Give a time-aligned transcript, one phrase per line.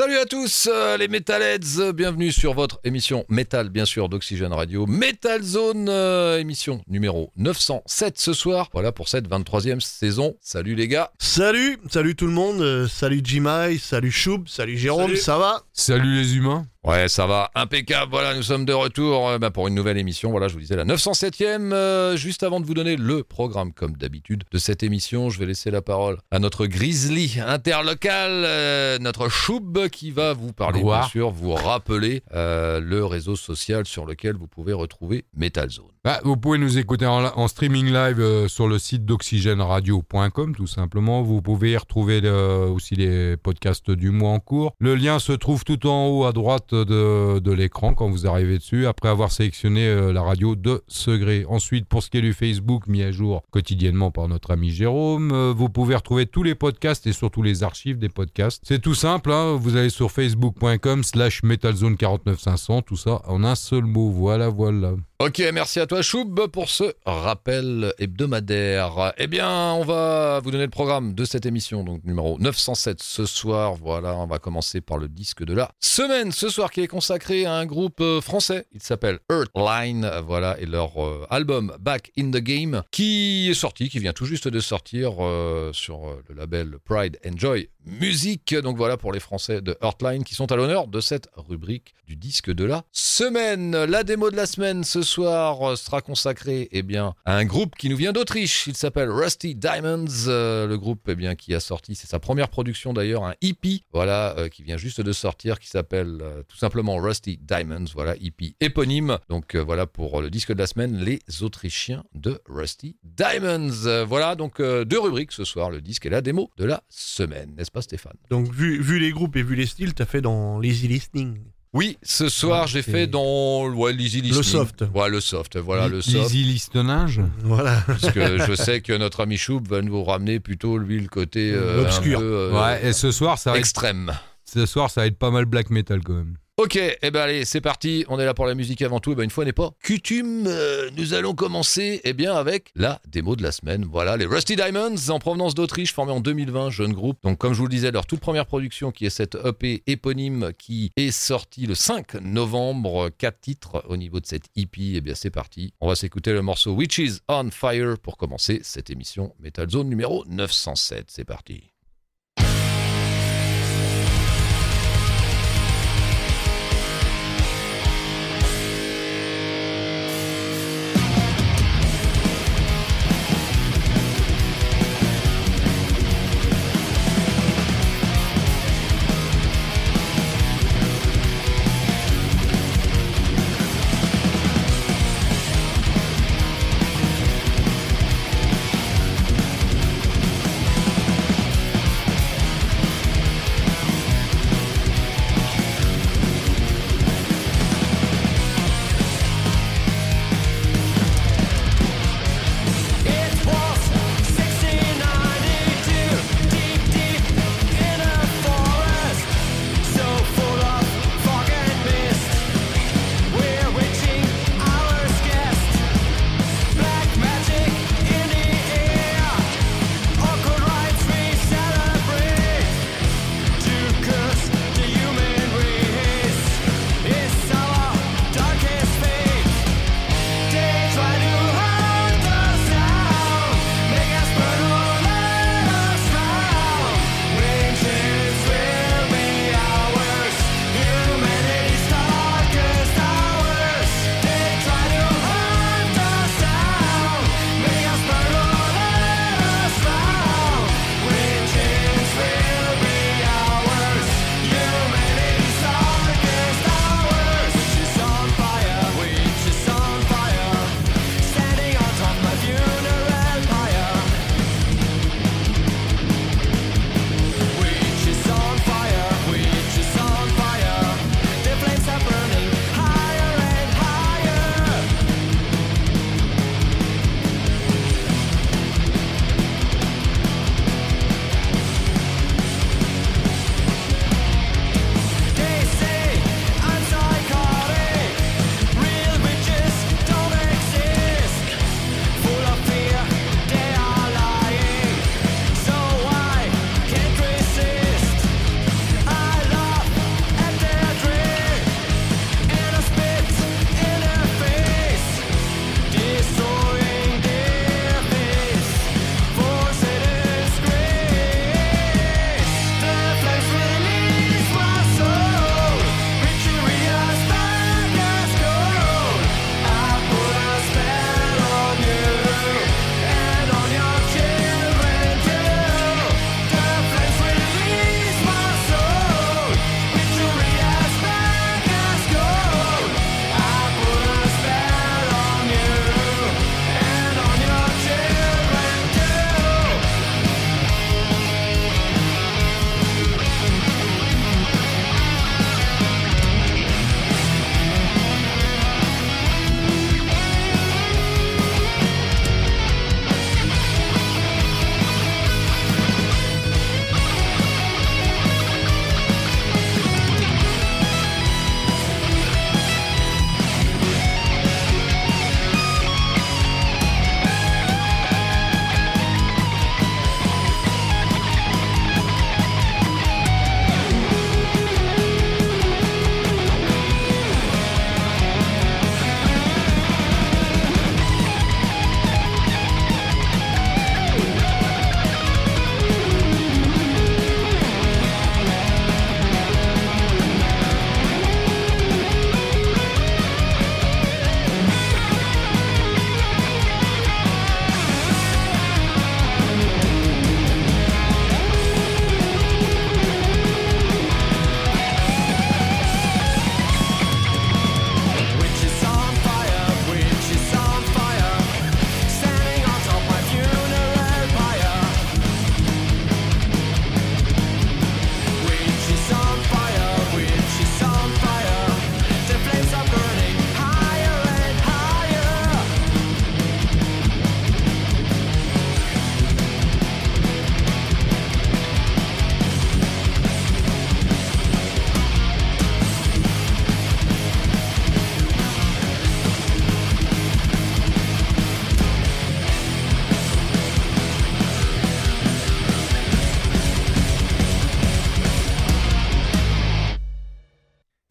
[0.00, 4.86] Salut à tous euh, les Metalheads, bienvenue sur votre émission Metal bien sûr d'Oxygène Radio,
[4.86, 10.38] Metal Zone, euh, émission numéro 907 ce soir, voilà pour cette 23e saison.
[10.40, 15.08] Salut les gars Salut, salut tout le monde, euh, salut Jimai, salut Choub, salut Jérôme,
[15.08, 15.16] Salut.
[15.18, 15.64] ça va?
[15.74, 16.64] Salut les humains.
[16.82, 20.30] Ouais ça va, impeccable, voilà nous sommes de retour euh, bah, pour une nouvelle émission,
[20.30, 23.98] voilà je vous disais la 907e, euh, juste avant de vous donner le programme comme
[23.98, 29.28] d'habitude de cette émission, je vais laisser la parole à notre Grizzly interlocal, euh, notre
[29.28, 34.48] Choub qui va vous parler bien sûr, vous rappeler le réseau social sur lequel vous
[34.48, 35.84] pouvez retrouver Metal Zone.
[36.02, 41.20] Bah, vous pouvez nous écouter en, en streaming live sur le site d'oxygèneradio.com tout simplement.
[41.20, 44.72] Vous pouvez y retrouver aussi les podcasts du mois en cours.
[44.78, 48.86] Le lien se trouve tout en haut à droite de, l'écran quand vous arrivez dessus,
[48.86, 51.44] après avoir sélectionné euh, la radio de Segré.
[51.48, 55.32] Ensuite, pour ce qui est du Facebook, mis à jour quotidiennement par notre ami Jérôme,
[55.32, 58.62] euh, vous pouvez retrouver tous les podcasts et surtout les archives des podcasts.
[58.66, 63.84] C'est tout simple, hein, vous allez sur facebook.com slash metalzone49500, tout ça en un seul
[63.84, 64.10] mot.
[64.10, 64.94] Voilà, voilà.
[65.22, 69.12] Ok, merci à toi Choub pour ce rappel hebdomadaire.
[69.18, 73.26] Eh bien, on va vous donner le programme de cette émission, donc numéro 907 ce
[73.26, 73.74] soir.
[73.74, 77.44] Voilà, on va commencer par le disque de la semaine ce soir qui est consacré
[77.44, 78.64] à un groupe euh, français.
[78.72, 83.90] Il s'appelle Earthline, voilà, et leur euh, album Back in the Game qui est sorti,
[83.90, 88.54] qui vient tout juste de sortir euh, sur le label Pride Enjoy Music.
[88.54, 92.16] Donc voilà pour les Français de Earthline qui sont à l'honneur de cette rubrique du
[92.16, 93.84] disque de la semaine.
[93.84, 96.82] La démo de la semaine ce soir sera consacrée eh
[97.24, 98.66] à un groupe qui nous vient d'Autriche.
[98.66, 100.26] Il s'appelle Rusty Diamonds.
[100.26, 103.82] Euh, le groupe eh bien, qui a sorti, c'est sa première production d'ailleurs, un EP
[103.92, 107.86] voilà, euh, qui vient juste de sortir qui s'appelle euh, tout simplement Rusty Diamonds.
[107.94, 109.18] Voilà, EP éponyme.
[109.28, 114.04] Donc voilà pour le disque de la semaine, les Autrichiens de Rusty Diamonds.
[114.06, 117.54] Voilà donc deux rubriques ce soir, le disque et la démo de la semaine.
[117.70, 120.58] N'est-ce pas Stéphane Donc vu, vu les groupes et vu les styles, t'as fait dans
[120.58, 121.38] l'easy listening.
[121.72, 124.42] Oui, ce soir Ouais, j'ai fait dans ouais, l'easy listening.
[124.42, 124.84] soft.
[124.92, 125.56] Ouais, le soft.
[125.56, 126.16] Voilà, le soft.
[126.32, 127.20] Easy listonnage.
[127.44, 127.80] Voilà.
[127.86, 131.52] Parce que je sais que notre ami Choub va nous ramener plutôt lui le côté
[131.54, 134.10] euh, peu, euh, Ouais, et ce soir, ça va être, extrême.
[134.44, 136.36] ce soir, ça va être pas mal black metal quand même.
[136.62, 138.04] Ok, eh ben allez, c'est parti.
[138.08, 139.12] On est là pour la musique avant tout.
[139.12, 143.00] Eh ben une fois n'est pas coutume, euh, nous allons commencer eh bien avec la
[143.08, 143.86] démo de la semaine.
[143.90, 147.16] Voilà, les Rusty Diamonds en provenance d'Autriche, formé en 2020, jeune groupe.
[147.22, 150.50] Donc comme je vous le disais, leur toute première production qui est cette EP éponyme
[150.58, 154.96] qui est sortie le 5 novembre, quatre titres au niveau de cette EP.
[154.96, 155.72] Eh bien c'est parti.
[155.80, 160.26] On va s'écouter le morceau Witches on Fire pour commencer cette émission Metal Zone numéro
[160.28, 161.06] 907.
[161.08, 161.70] C'est parti.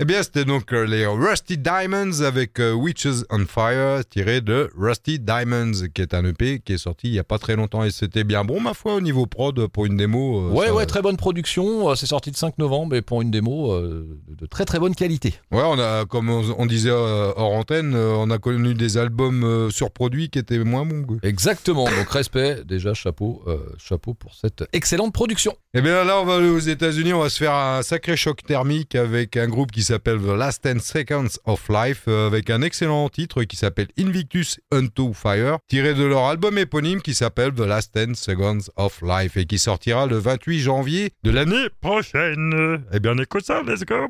[0.10, 5.20] Bien, c'était donc euh, les Rusty Diamonds avec euh, Witches on Fire, tiré de Rusty
[5.20, 7.84] Diamonds, qui est un EP qui est sorti il n'y a pas très longtemps.
[7.84, 10.40] Et c'était bien bon, ma foi, au niveau prod, pour une démo.
[10.48, 11.96] euh, Ouais, ça- ouais, très bonne production.
[11.96, 15.36] C'est sorti le 5 novembre et pour une démo de très très bonne qualité.
[15.52, 20.40] Ouais, on a, comme on, disait hors antenne, on a connu des albums surproduits qui
[20.40, 21.20] étaient moins bons.
[21.22, 21.86] Exactement.
[21.86, 25.56] Donc respect, déjà chapeau, euh, chapeau pour cette excellente production.
[25.76, 28.44] Eh bien là, on va aller aux États-Unis, on va se faire un sacré choc
[28.44, 32.62] thermique avec un groupe qui s'appelle The Last 10 Seconds of Life, euh, avec un
[32.62, 37.62] excellent titre qui s'appelle Invictus Unto Fire, tiré de leur album éponyme qui s'appelle The
[37.62, 42.84] Last 10 Seconds of Life et qui sortira le 28 janvier de l'année prochaine.
[42.92, 44.08] Eh bien, écoute ça, let's go,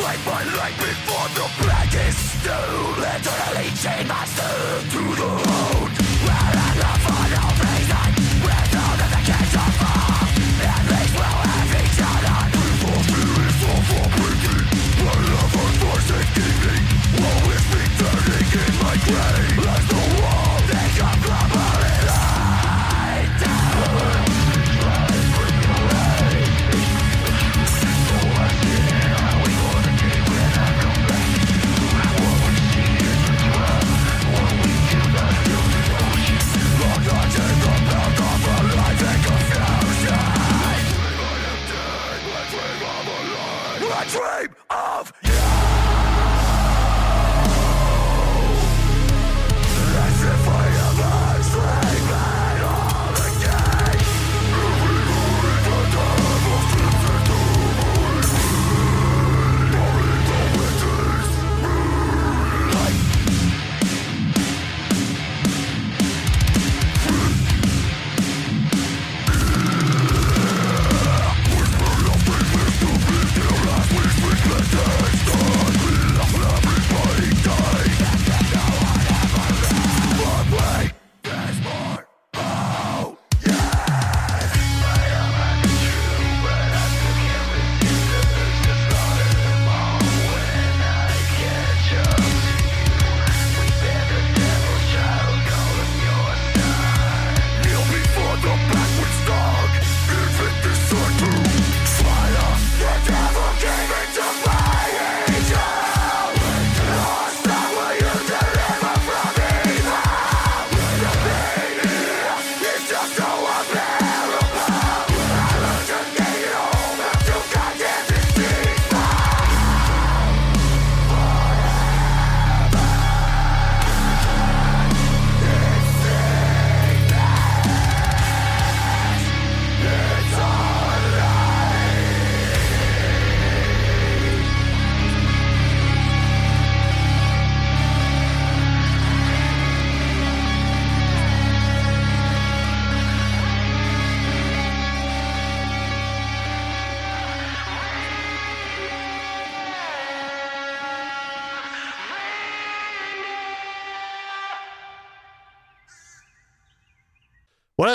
[0.00, 4.39] flame my light before the blackest doom Eternally chained myself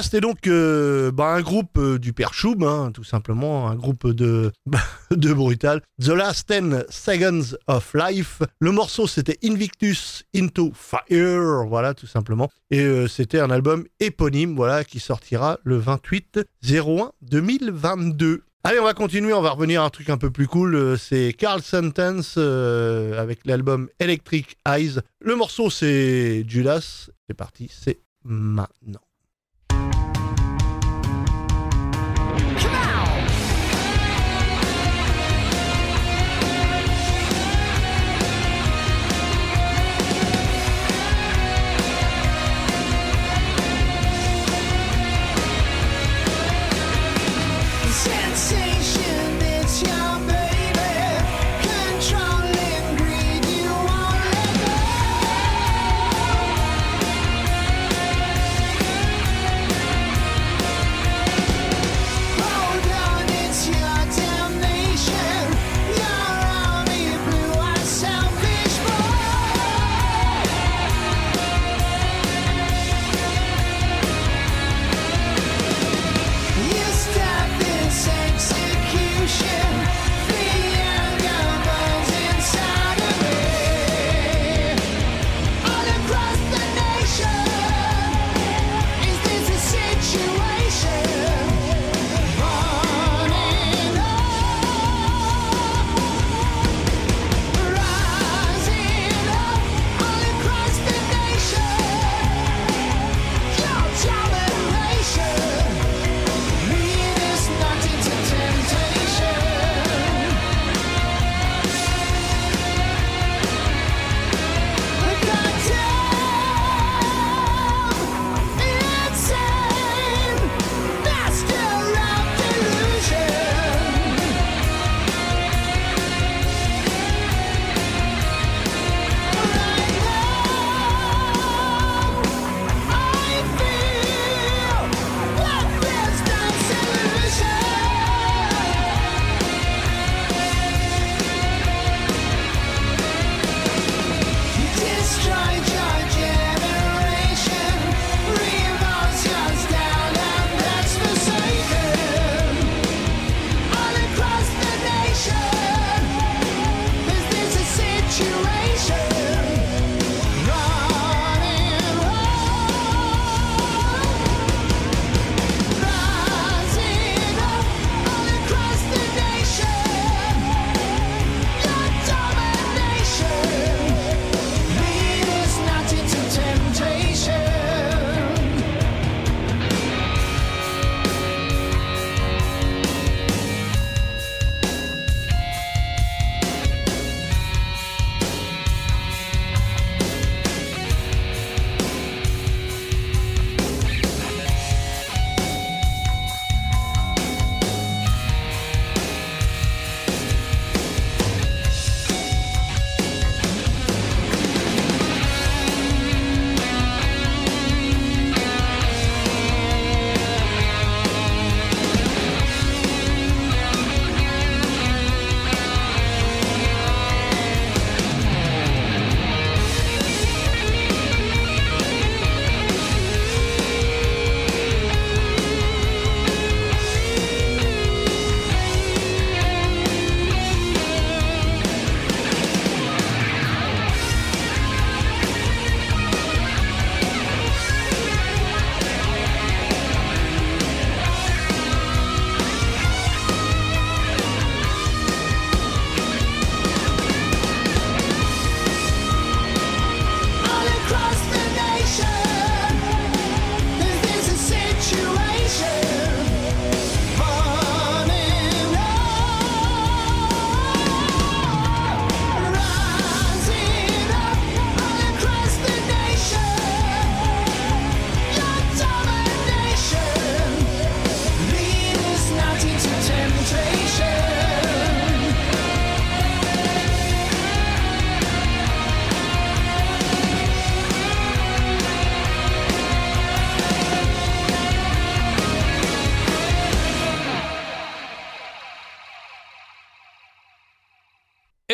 [0.02, 4.08] C'était donc euh, bah, un groupe euh, du Père Choub, hein, tout simplement, un groupe
[4.08, 4.52] de,
[5.12, 5.82] Brutal.
[6.02, 8.42] The Last 10 Seconds of Life.
[8.60, 12.50] Le morceau, c'était Invictus Into Fire, voilà, tout simplement.
[12.72, 18.44] Et euh, c'était un album éponyme, voilà, qui sortira le 28 01 2022.
[18.64, 20.98] Allez, on va continuer, on va revenir à un truc un peu plus cool.
[20.98, 25.00] C'est Carl Sentence avec l'album Electric Eyes.
[25.22, 27.10] Le morceau, c'est Judas.
[27.28, 29.05] C'est parti, c'est maintenant.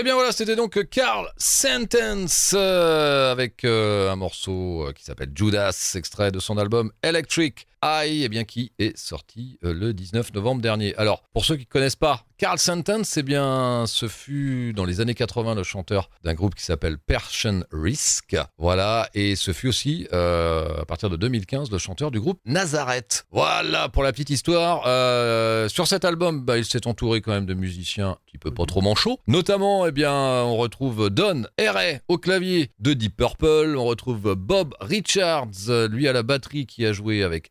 [0.02, 5.30] Eh bien voilà, c'était donc Carl Sentence euh, avec euh, un morceau euh, qui s'appelle
[5.36, 10.34] Judas, extrait de son album Electric Eye, eh bien qui est sorti euh, le 19
[10.34, 10.96] novembre dernier.
[10.98, 15.00] Alors, pour ceux qui ne connaissent pas, Carl Sentence, eh bien, ce fut dans les
[15.00, 18.36] années 80 le chanteur d'un groupe qui s'appelle Persian Risk.
[18.58, 23.26] Voilà, et ce fut aussi, euh, à partir de 2015, le chanteur du groupe Nazareth.
[23.32, 24.84] Voilà, pour la petite histoire.
[24.88, 28.52] Euh, sur cet album, bah, il s'est entouré quand même de musiciens un petit peu
[28.52, 29.20] pas trop manchots.
[29.28, 33.76] Notamment, eh bien, on retrouve Don Herrey au clavier de Deep Purple.
[33.78, 37.50] On retrouve Bob Richards, lui à la batterie, qui a joué avec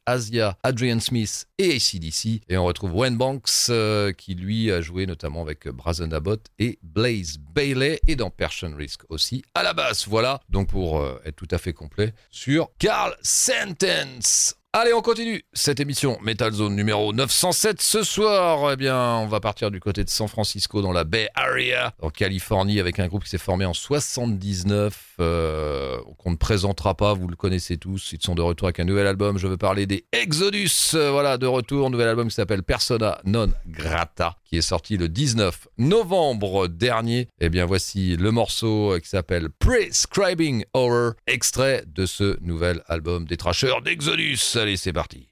[0.63, 2.43] Adrian Smith et ACDC.
[2.49, 6.79] Et on retrouve Wayne Banks, euh, qui lui a joué notamment avec Brazen Abbott et
[6.83, 10.09] Blaze Bailey, et dans Persian Risk aussi à la basse.
[10.09, 14.60] Voilà, donc pour euh, être tout à fait complet sur Carl Sentence.
[14.73, 17.83] Allez, on continue cette émission Metal Zone numéro 907.
[17.83, 21.29] Ce soir, eh bien, on va partir du côté de San Francisco, dans la Bay
[21.35, 26.95] Area, en Californie, avec un groupe qui s'est formé en 79, euh, qu'on ne présentera
[26.95, 28.13] pas, vous le connaissez tous.
[28.13, 29.39] Ils sont de retour avec un nouvel album.
[29.39, 30.93] Je veux parler des Exodus.
[30.95, 35.09] Euh, voilà, de retour, nouvel album qui s'appelle Persona Non Grata, qui est sorti le
[35.09, 37.29] 19 novembre dernier.
[37.41, 43.37] Eh bien, voici le morceau qui s'appelle Prescribing Horror, extrait de ce nouvel album des
[43.37, 44.41] Trashers d'Exodus.
[44.57, 45.30] Allez, c'est parti.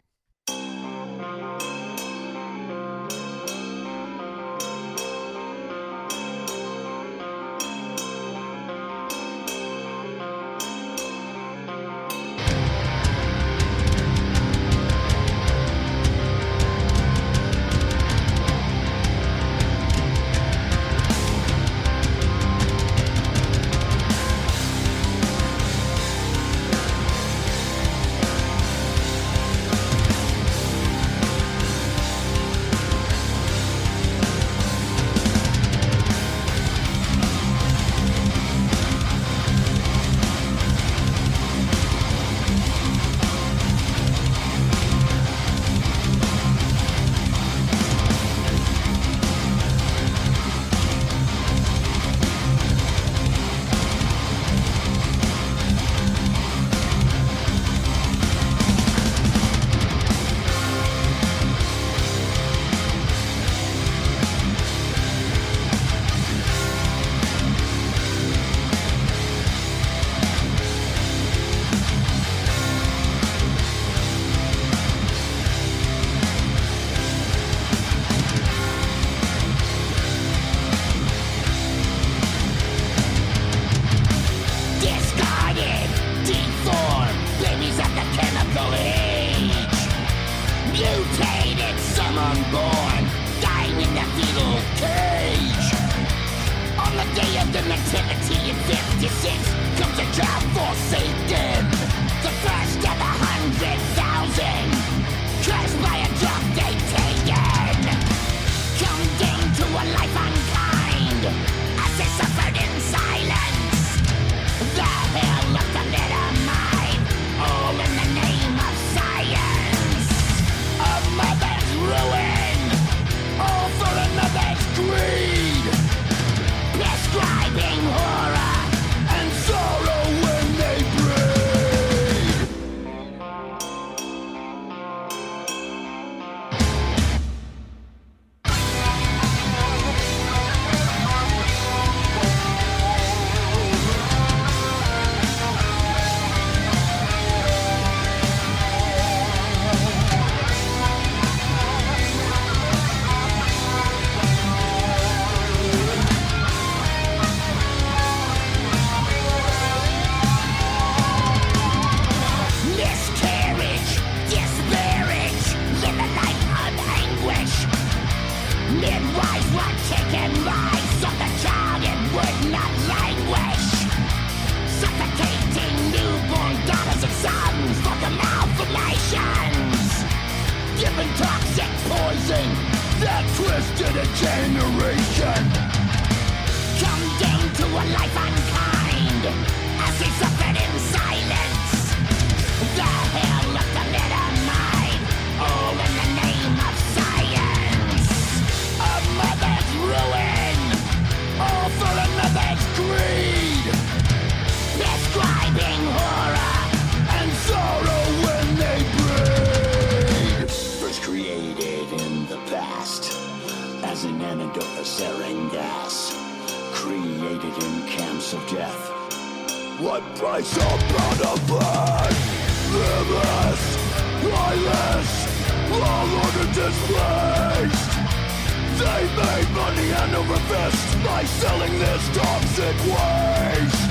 [232.58, 233.88] Toxic waste.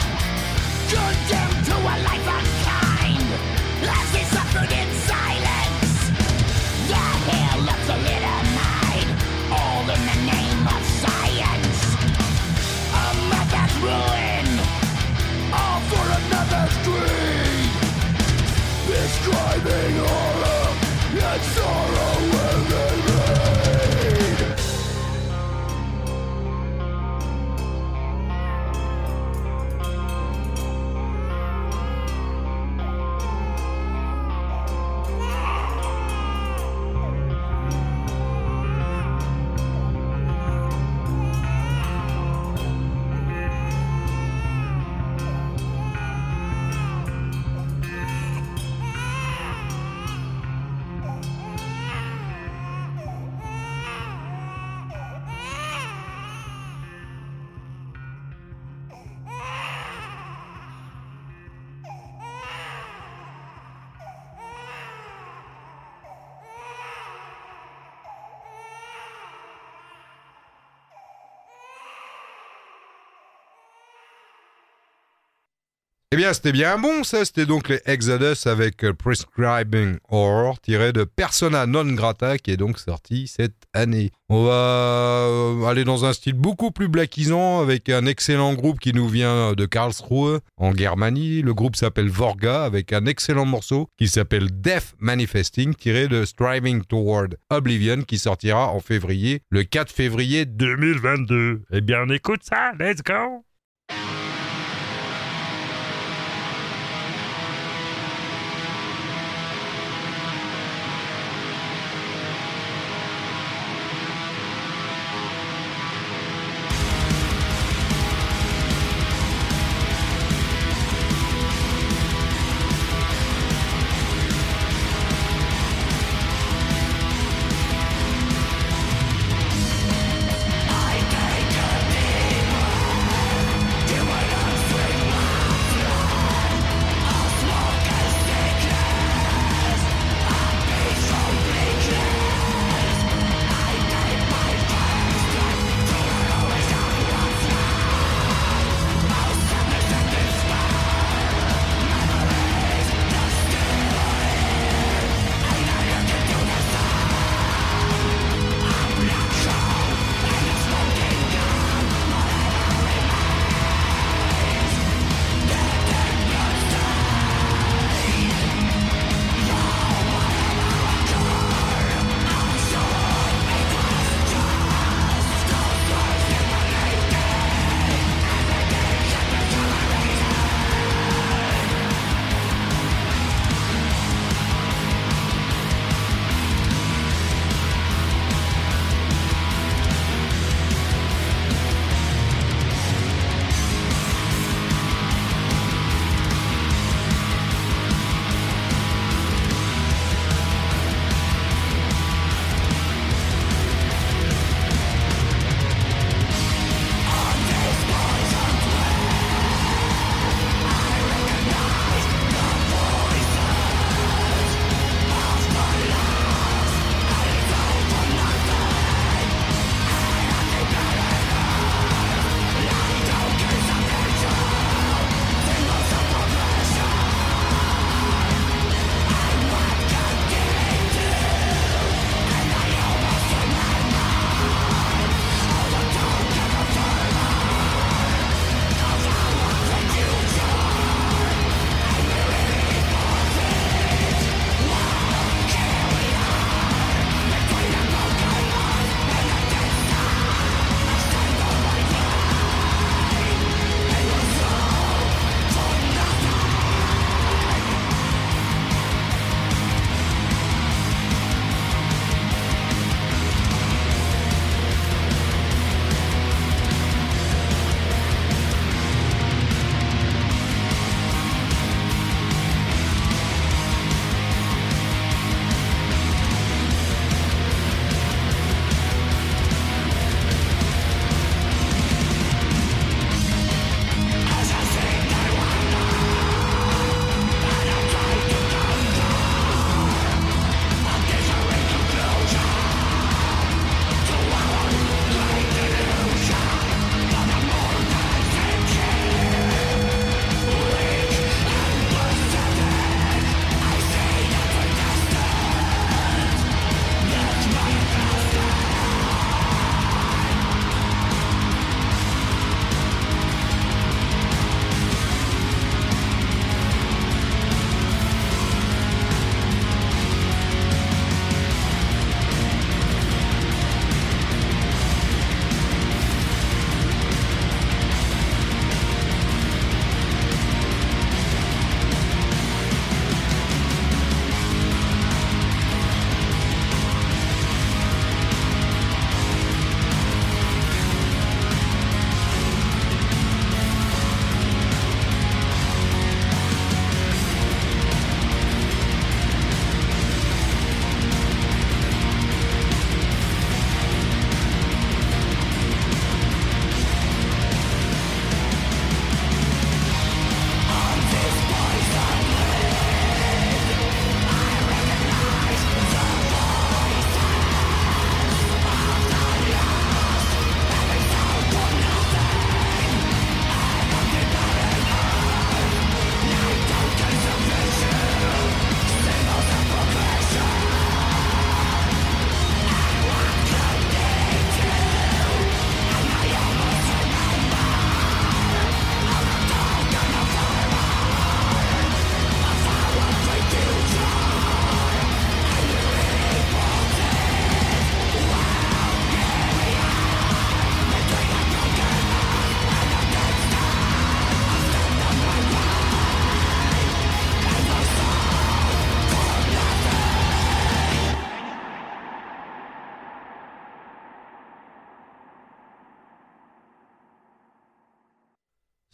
[76.18, 77.24] Eh bien, c'était bien bon, ça.
[77.26, 82.58] C'était donc les Exodus avec euh, Prescribing Horror, tiré de Persona non grata, qui est
[82.58, 84.10] donc sorti cette année.
[84.28, 88.94] On va euh, aller dans un style beaucoup plus blackisant, avec un excellent groupe qui
[88.94, 91.44] nous vient de Karlsruhe, en Germanie.
[91.44, 96.84] Le groupe s'appelle Vorga, avec un excellent morceau qui s'appelle Death Manifesting, tiré de Striving
[96.86, 101.62] Toward Oblivion, qui sortira en février, le 4 février 2022.
[101.72, 103.44] Eh bien, écoute ça, let's go!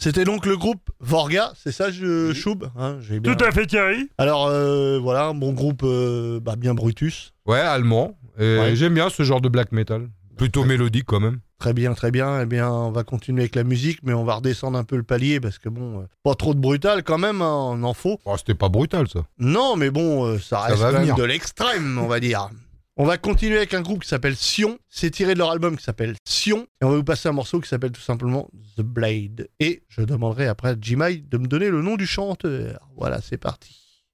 [0.03, 4.09] C'était donc le groupe Vorga, c'est ça, je, Choub hein, bien- Tout à fait, Thierry.
[4.17, 7.33] Alors euh, voilà, un bon groupe euh, bah, bien Brutus.
[7.45, 8.17] Ouais, allemand.
[8.37, 8.75] Et Ouais.
[8.75, 10.09] j'aime bien ce genre de black metal.
[10.35, 11.39] Plutôt mélodique quand même.
[11.57, 12.41] Très bien, très bien.
[12.41, 15.03] Eh bien, on va continuer avec la musique, mais on va redescendre un peu le
[15.03, 18.19] palier parce que bon, euh, pas trop de brutal quand même, hein, on en faut.
[18.25, 19.21] Oh, C'était pas brutal ça.
[19.39, 22.49] Non, mais bon, euh, ça reste quand même de l'extrême, on va dire.
[22.95, 24.77] On va continuer avec un groupe qui s'appelle Sion.
[24.87, 26.67] C'est tiré de leur album qui s'appelle Sion.
[26.79, 29.49] Et on va vous passer un morceau qui s'appelle tout simplement The Blade.
[29.59, 32.87] Et je demanderai après à Jimai de me donner le nom du chanteur.
[32.95, 34.05] Voilà, c'est parti.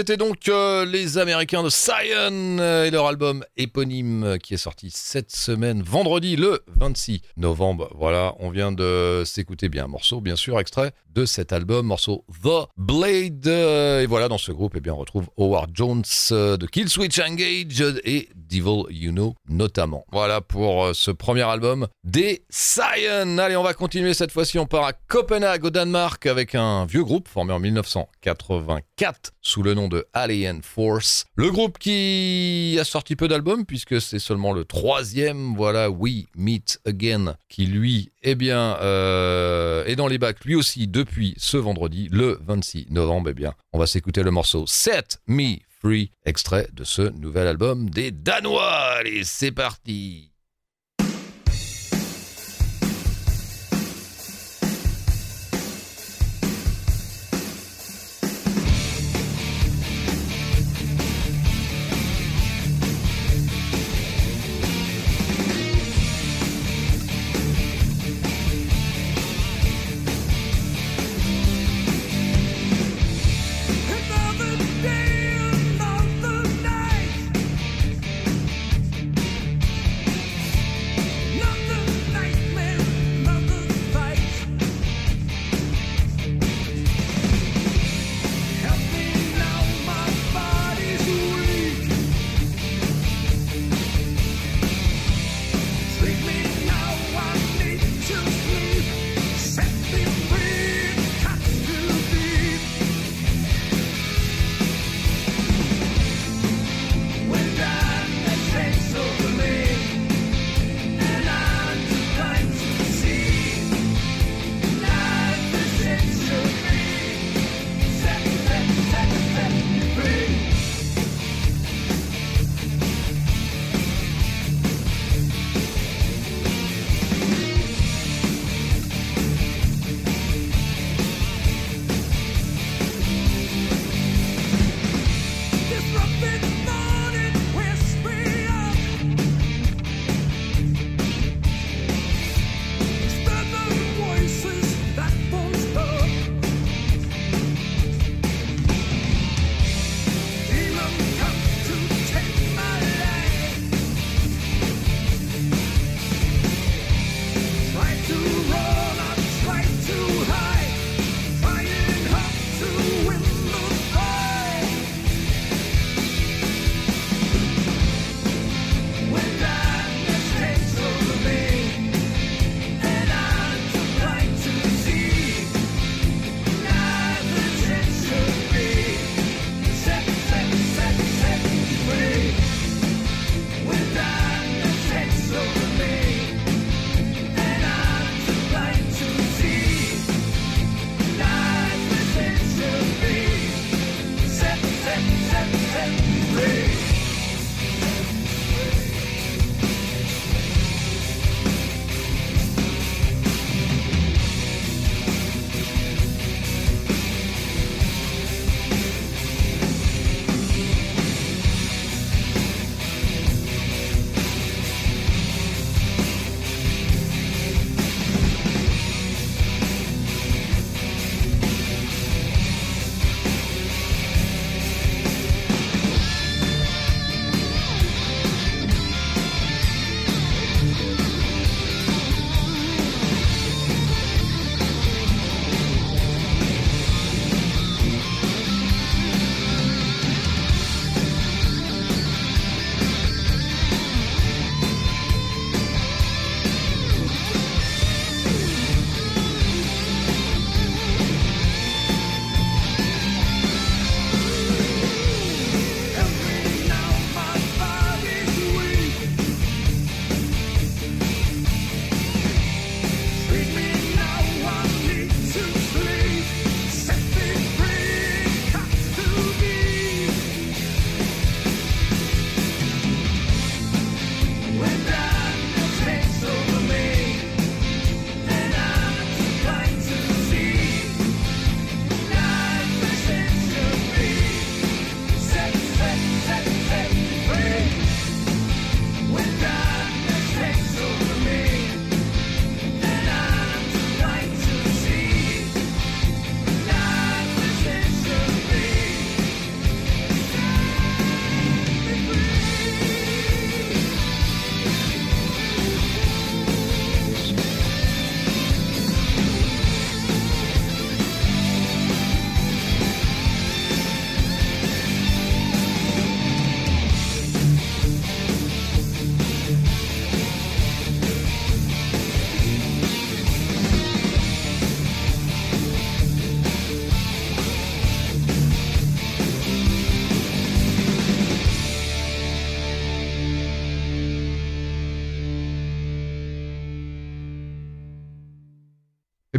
[0.00, 4.56] C'était donc euh, les Américains de Cyan euh, et leur album éponyme euh, qui est
[4.56, 7.90] sorti cette semaine, vendredi le 26 novembre.
[7.94, 12.24] Voilà, on vient de s'écouter bien un morceau, bien sûr, extrait de cet album, morceau
[12.42, 13.46] The Blade.
[13.46, 18.30] Et voilà, dans ce groupe, eh bien, on retrouve Howard Jones de Killswitch Engage et
[18.34, 20.06] Devil You Know notamment.
[20.12, 23.36] Voilà pour ce premier album des Cyan.
[23.36, 24.58] Allez, on va continuer cette fois-ci.
[24.58, 29.74] On part à Copenhague au Danemark avec un vieux groupe formé en 1984 sous le
[29.74, 31.26] nom de Alien Force.
[31.36, 35.54] Le groupe qui a sorti peu d'albums puisque c'est seulement le troisième.
[35.54, 40.86] Voilà, We Meet Again qui lui, eh bien, euh, est dans les bacs lui aussi
[40.86, 43.30] depuis ce vendredi, le 26 novembre.
[43.30, 47.90] Eh bien, on va s'écouter le morceau Set Me Free, extrait de ce nouvel album
[47.90, 48.70] des Danois.
[48.98, 50.29] Allez, c'est parti.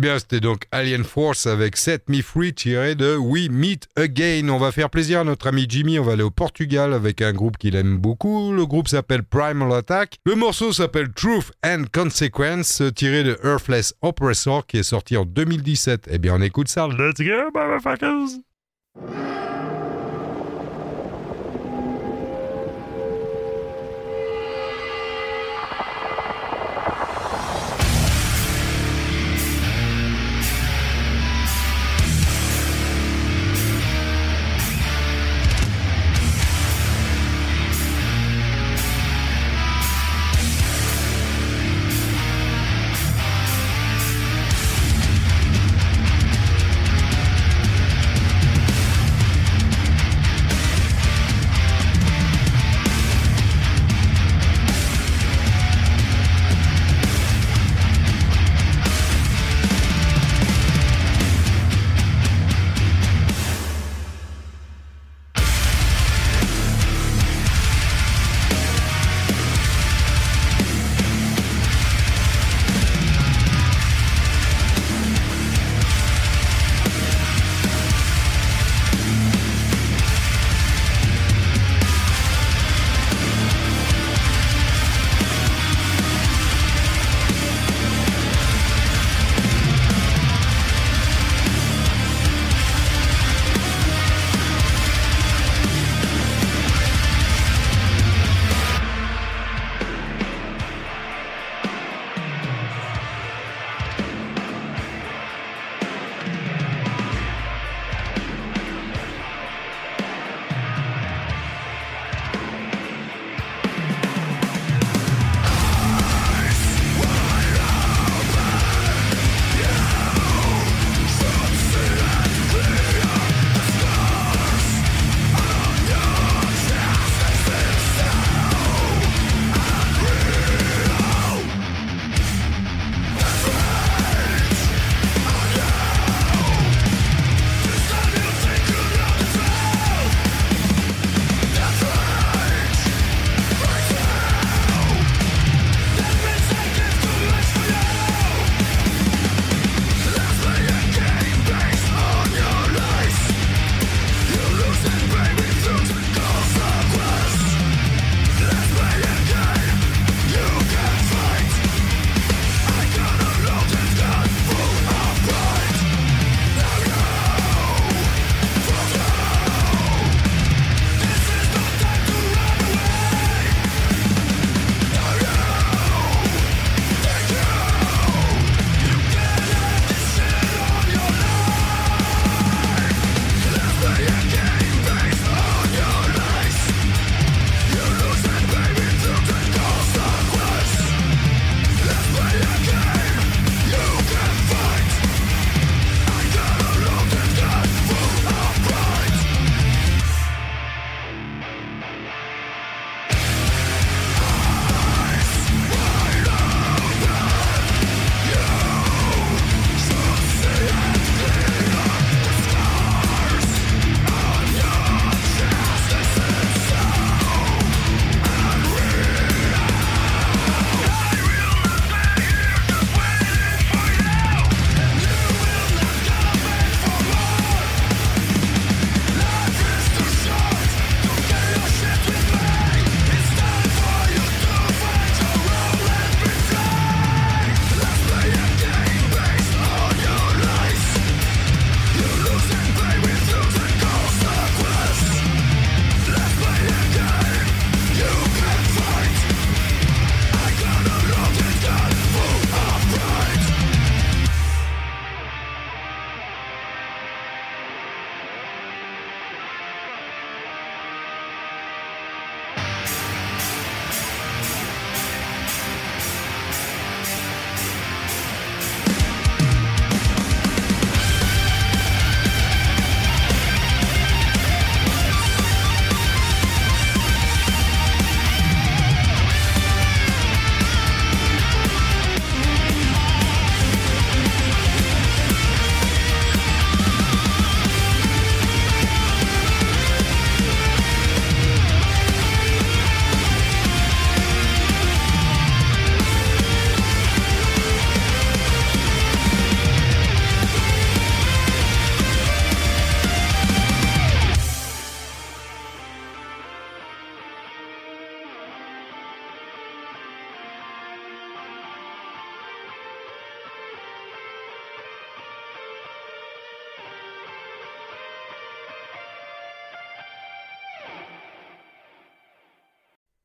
[0.02, 4.50] Bien, c'était donc Alien Force avec Set Me Free tiré de We Meet Again.
[4.50, 6.00] On va faire plaisir à notre ami Jimmy.
[6.00, 8.52] On va aller au Portugal avec un groupe qu'il aime beaucoup.
[8.52, 10.18] Le groupe s'appelle Primal Attack.
[10.26, 16.10] Le morceau s'appelle Truth and Consequence tiré de Earthless Oppressor qui est sorti en 2017.
[16.12, 16.88] Eh bien, on écoute ça.
[16.88, 18.42] Let's go, motherfuckers!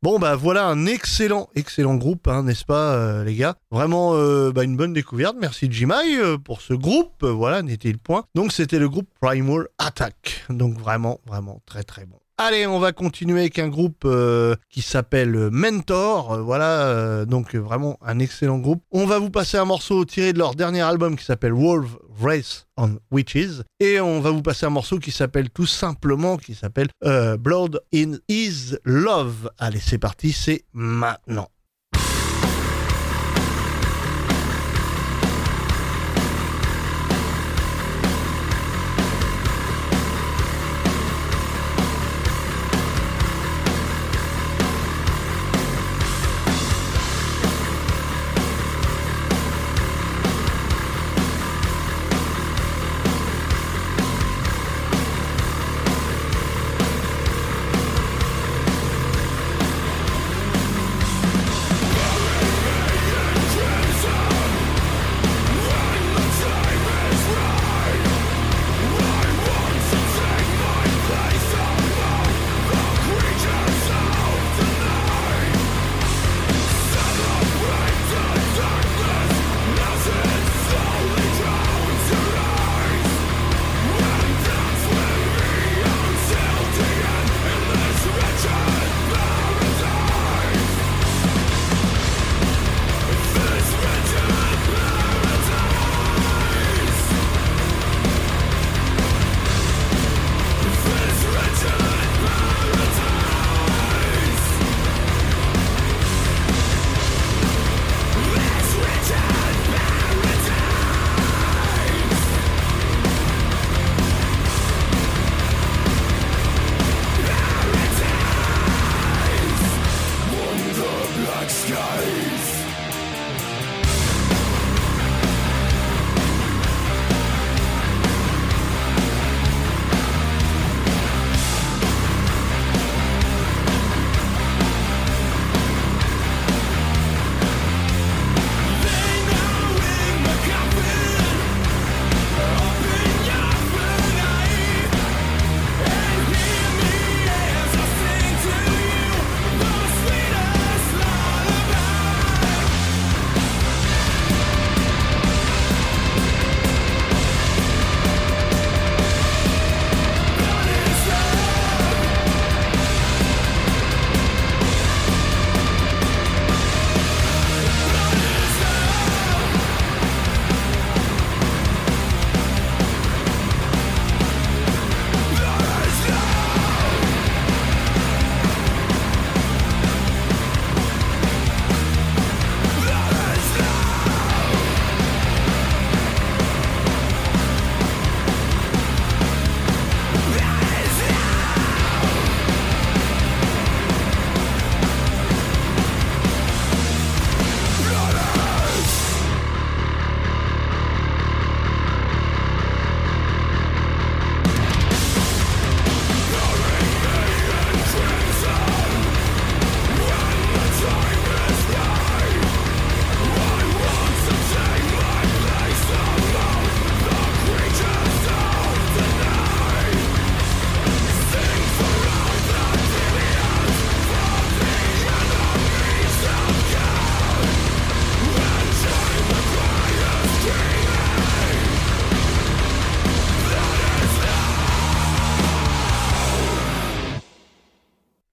[0.06, 3.56] Bon bah voilà un excellent, excellent groupe, hein, n'est-ce pas euh, les gars?
[3.72, 7.98] Vraiment euh, bah, une bonne découverte, merci Jimai euh, pour ce groupe, voilà, n'était le
[7.98, 8.22] point.
[8.36, 12.18] Donc c'était le groupe Primal Attack, donc vraiment, vraiment très très bon.
[12.38, 14.06] Allez, on va continuer avec un groupe
[14.70, 16.40] qui s'appelle Mentor.
[16.42, 18.82] Voilà, donc vraiment un excellent groupe.
[18.92, 22.66] On va vous passer un morceau tiré de leur dernier album qui s'appelle Wolf Race
[22.76, 23.62] on Witches.
[23.80, 27.80] Et on va vous passer un morceau qui s'appelle tout simplement, qui s'appelle euh, Blood
[27.94, 29.50] in His Love.
[29.58, 31.48] Allez, c'est parti, c'est maintenant.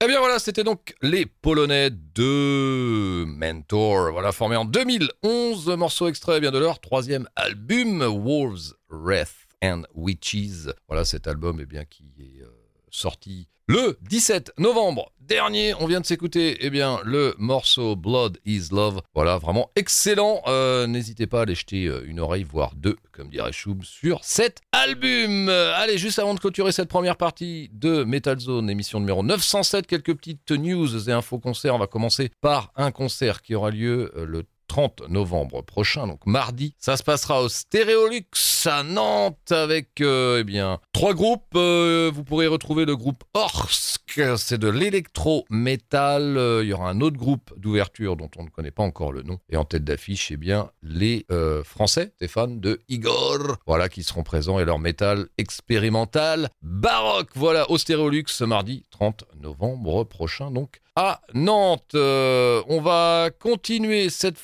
[0.04, 6.41] Eh bien voilà, c'était donc les Polonais de Mentor, voilà, formés en 2011, morceau extrait
[6.41, 10.68] bien de leur troisième album, Wolves, Wrath and Witches.
[10.89, 12.47] Voilà cet album eh bien, qui est euh,
[12.89, 15.73] sorti le 17 novembre dernier.
[15.79, 19.01] On vient de s'écouter eh bien, le morceau Blood is Love.
[19.15, 20.43] Voilà, vraiment excellent.
[20.45, 24.23] Euh, N'hésitez pas à aller jeter euh, une oreille, voire deux, comme dirait Choub, sur
[24.23, 25.49] cet album.
[25.49, 29.88] Euh, allez, juste avant de clôturer cette première partie de Metal Zone, émission numéro 907,
[29.88, 31.73] quelques petites news et infos concerts.
[31.73, 36.76] On va commencer par un concert qui aura lieu le 30 novembre prochain, donc mardi.
[36.80, 38.26] Ça se passera au Stéréolux
[38.66, 41.43] à Nantes avec euh, eh bien trois groupes.
[41.55, 46.38] Euh, vous pourrez retrouver le groupe Orsk, c'est de l'électro-métal.
[46.38, 49.24] Euh, il y aura un autre groupe d'ouverture dont on ne connaît pas encore le
[49.24, 49.39] nom.
[49.49, 51.26] Et en tête d'affiche, eh bien les
[51.64, 57.30] Français, Stéphane, de Igor, voilà, qui seront présents et leur métal expérimental baroque.
[57.36, 61.95] Voilà, au Stéréolux ce mardi 30 novembre prochain, donc à Nantes.
[61.95, 64.38] On va continuer cette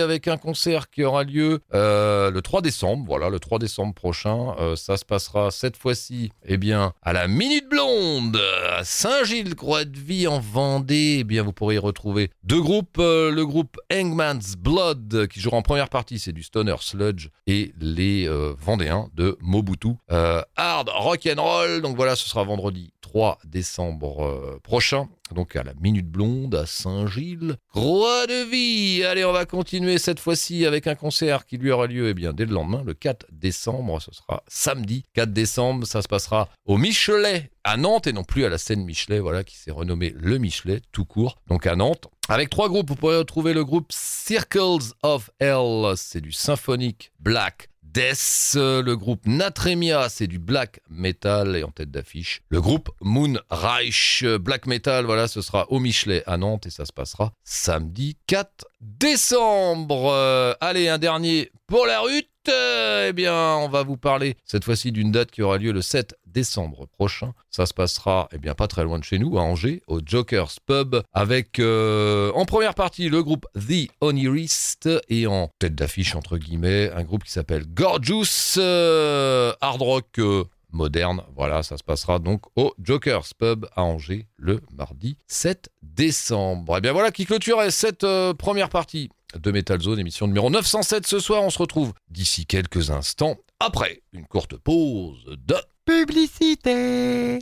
[0.00, 3.04] avec un concert qui aura lieu euh, le 3 décembre.
[3.06, 4.54] Voilà, le 3 décembre prochain.
[4.58, 8.40] Euh, ça se passera cette fois-ci, eh bien, à la Minute Blonde,
[8.70, 11.18] à Saint-Gilles-Croix-de-Vie en Vendée.
[11.20, 12.98] Eh bien, vous pourrez y retrouver deux groupes.
[12.98, 17.72] euh, le groupe Hangman's Blood, qui jouera en première partie, c'est du Stoner Sludge, et
[17.80, 19.94] les Vendéens de Mobutu.
[20.08, 21.82] Hard rock and roll.
[21.82, 25.06] Donc voilà, ce sera vendredi 3 décembre euh, prochain.
[25.34, 27.56] Donc à la Minute Blonde à Saint-Gilles.
[27.68, 31.86] Croix de vie Allez, on va continuer cette fois-ci avec un concert qui lui aura
[31.86, 34.00] lieu eh bien, dès le lendemain, le 4 décembre.
[34.00, 35.86] Ce sera samedi 4 décembre.
[35.86, 39.44] Ça se passera au Michelet à Nantes et non plus à la scène Michelet, voilà,
[39.44, 41.36] qui s'est renommé le Michelet tout court.
[41.48, 42.08] Donc à Nantes.
[42.30, 47.68] Avec trois groupes, vous pourrez retrouver le groupe Circles of Hell, c'est du symphonique black
[47.92, 52.40] Death, le groupe Natremia, c'est du black metal et en tête d'affiche.
[52.48, 56.92] Le groupe Moonreich Black Metal, voilà, ce sera au Michelet à Nantes et ça se
[56.92, 60.10] passera samedi 4 décembre.
[60.10, 62.28] Euh, allez, un dernier pour la rute.
[62.48, 65.82] Euh, eh bien, on va vous parler cette fois-ci d'une date qui aura lieu le
[65.82, 67.32] 7 décembre prochain.
[67.50, 70.58] Ça se passera, eh bien, pas très loin de chez nous, à Angers, au Joker's
[70.60, 76.38] Pub, avec euh, en première partie le groupe The Onirist et en tête d'affiche, entre
[76.38, 81.22] guillemets, un groupe qui s'appelle Gorgeous euh, Hard Rock euh, moderne.
[81.36, 86.78] Voilà, ça se passera donc au Joker's Pub à Angers le mardi 7 décembre.
[86.78, 91.06] Et bien voilà qui clôturait cette euh, première partie de Metal Zone, émission numéro 907
[91.06, 91.42] ce soir.
[91.42, 97.40] On se retrouve d'ici quelques instants après une courte pause de Publicité